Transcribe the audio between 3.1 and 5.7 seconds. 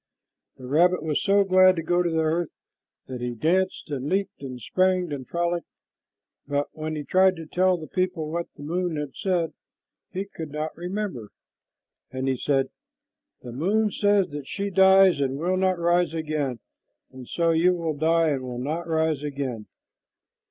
he danced and leaped and sprang and frolicked,